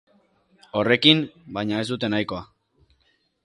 [0.79, 1.21] Horrekin,
[1.59, 2.43] baina, ez dute nahikoa.